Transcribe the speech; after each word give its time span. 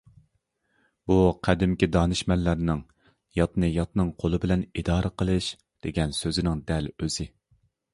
بۇ 1.11 1.17
قەدىمكى 1.47 1.89
دانىشمەنلەرنىڭ 1.97 2.83
دېگەن 5.85 6.21
سۆزنىڭ 6.25 6.67
دەل 6.73 6.91
ئۆزى. 7.01 7.29